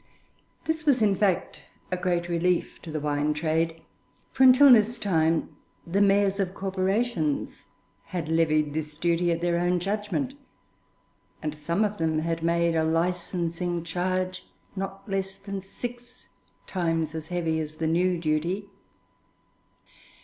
[0.65, 3.83] This was, in fact, a great relief to the wine trade,
[4.31, 7.65] for until this time the mayors of corporations
[8.05, 10.33] had levied this duty at their own judgment,
[11.43, 14.43] and some of them had made a licensing charge
[14.75, 16.29] not less than six
[16.65, 18.65] times as heavy as the new duty.